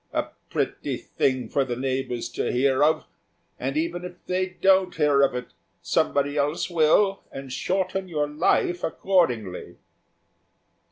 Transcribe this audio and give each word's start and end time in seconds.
A 0.13 0.29
pretty 0.49 0.97
thing 0.97 1.47
for 1.47 1.63
the 1.63 1.75
neighbours 1.75 2.27
to 2.29 2.51
hear 2.51 2.83
of! 2.83 3.05
and 3.59 3.77
even 3.77 4.03
if 4.03 4.13
they 4.25 4.47
don't 4.59 4.95
hear 4.95 5.21
of 5.21 5.35
it, 5.35 5.53
somebody 5.83 6.37
else 6.37 6.71
will, 6.71 7.21
and 7.31 7.53
shorten 7.53 8.07
your 8.09 8.27
life 8.27 8.83
accordingly." 8.83 9.77